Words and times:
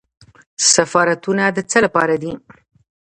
سفارتونه 0.73 1.43
د 1.55 1.57
څه 1.69 1.77
لپاره 1.85 2.15
دي؟ 2.21 2.31